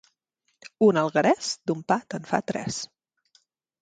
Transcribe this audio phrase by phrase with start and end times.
[0.85, 2.81] Un alguerés, d'un pa te'n fa tres.